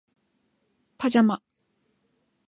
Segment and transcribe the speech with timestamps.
[0.97, 1.43] パジャマ